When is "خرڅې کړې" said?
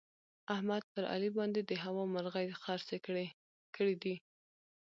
2.63-3.95